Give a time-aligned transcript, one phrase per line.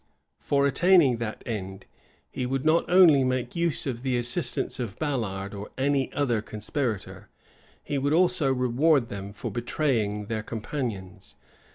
[0.39, 1.85] For attaining that end,
[2.31, 7.29] he would not only make use of the assistance of Ballard or any other conspirator;
[7.83, 11.35] he would also reward them for betraying their companions.